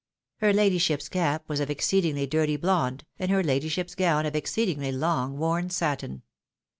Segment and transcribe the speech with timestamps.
[0.37, 5.37] Her ladyship's cap was of exceedingly dirty blonde, and her ladyship's gown of exceedingly long
[5.37, 6.23] worn satin.